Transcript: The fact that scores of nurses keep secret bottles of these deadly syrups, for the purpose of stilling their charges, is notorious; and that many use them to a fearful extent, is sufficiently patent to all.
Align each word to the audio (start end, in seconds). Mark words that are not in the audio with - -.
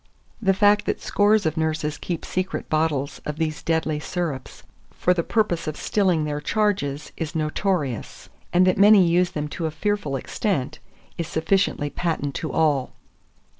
The 0.41 0.55
fact 0.55 0.87
that 0.87 0.99
scores 0.99 1.45
of 1.45 1.57
nurses 1.57 1.99
keep 1.99 2.25
secret 2.25 2.69
bottles 2.69 3.21
of 3.23 3.35
these 3.37 3.61
deadly 3.61 3.99
syrups, 3.99 4.63
for 4.89 5.13
the 5.13 5.21
purpose 5.21 5.67
of 5.67 5.77
stilling 5.77 6.23
their 6.23 6.41
charges, 6.41 7.11
is 7.17 7.35
notorious; 7.35 8.27
and 8.51 8.65
that 8.65 8.79
many 8.79 9.07
use 9.07 9.29
them 9.29 9.47
to 9.49 9.67
a 9.67 9.69
fearful 9.69 10.15
extent, 10.15 10.79
is 11.19 11.27
sufficiently 11.27 11.91
patent 11.91 12.33
to 12.41 12.51
all. 12.51 12.93